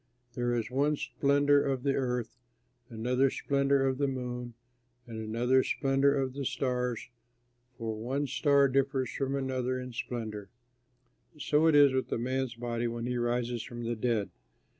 [0.33, 2.25] There is one splendor of the sun,
[2.97, 4.55] another splendor of the moon,
[5.05, 7.09] and another splendor of the stars;
[7.77, 10.49] for one star differs from another in splendor.
[11.37, 14.31] So it is with a man's body when he rises from the dead.